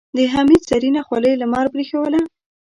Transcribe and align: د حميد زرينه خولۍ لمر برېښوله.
د 0.15 0.17
حميد 0.33 0.61
زرينه 0.69 1.01
خولۍ 1.07 1.33
لمر 1.41 1.65
برېښوله. 1.73 2.21